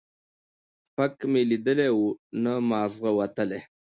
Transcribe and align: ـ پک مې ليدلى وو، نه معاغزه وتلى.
ـ 0.47 0.95
پک 0.95 1.17
مې 1.31 1.41
ليدلى 1.49 1.87
وو، 1.95 2.09
نه 2.43 2.53
معاغزه 2.69 3.11
وتلى. 3.19 3.59